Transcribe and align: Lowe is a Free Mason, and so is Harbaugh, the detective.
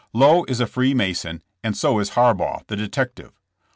Lowe 0.13 0.45
is 0.45 0.59
a 0.59 0.65
Free 0.65 0.95
Mason, 0.95 1.43
and 1.63 1.77
so 1.77 1.99
is 1.99 2.09
Harbaugh, 2.17 2.65
the 2.65 2.75
detective. 2.75 3.33